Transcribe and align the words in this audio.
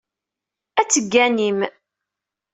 Ad 0.79 0.87
tegganim. 0.89 1.59